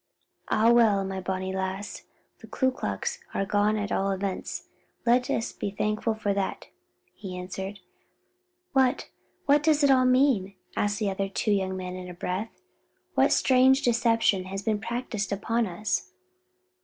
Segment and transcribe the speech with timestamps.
[0.49, 2.05] "Ah well, my bonnie lassie,
[2.39, 4.67] the Ku Klux are gone at all events:
[5.05, 6.69] let us be thankful for that,"
[7.13, 7.81] he answered.
[8.73, 9.09] "What,
[9.45, 12.49] what does it all mean?" asked the two young men in a breath,
[13.13, 16.09] "what strange deception has been practiced upon us?"